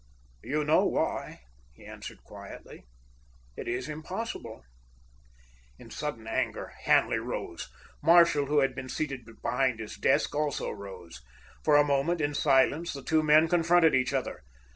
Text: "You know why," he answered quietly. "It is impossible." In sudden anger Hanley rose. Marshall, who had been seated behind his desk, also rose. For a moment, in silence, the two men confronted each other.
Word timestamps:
"You 0.43 0.63
know 0.63 0.83
why," 0.83 1.41
he 1.73 1.85
answered 1.85 2.23
quietly. 2.23 2.87
"It 3.55 3.67
is 3.67 3.87
impossible." 3.87 4.63
In 5.77 5.91
sudden 5.91 6.25
anger 6.25 6.73
Hanley 6.85 7.19
rose. 7.19 7.69
Marshall, 8.01 8.47
who 8.47 8.61
had 8.61 8.73
been 8.73 8.89
seated 8.89 9.29
behind 9.43 9.79
his 9.79 9.97
desk, 9.97 10.33
also 10.33 10.71
rose. 10.71 11.21
For 11.63 11.75
a 11.75 11.85
moment, 11.85 12.19
in 12.19 12.33
silence, 12.33 12.93
the 12.93 13.03
two 13.03 13.21
men 13.21 13.47
confronted 13.47 13.93
each 13.93 14.11
other. 14.11 14.41